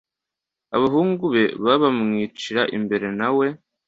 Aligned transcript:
abahungu 0.75 1.25
be 1.33 1.43
babamwicira 1.63 2.61
imbere 2.77 3.07
na 3.19 3.29
we 3.37 3.47